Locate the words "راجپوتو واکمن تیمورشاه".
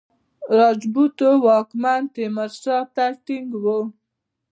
0.57-2.79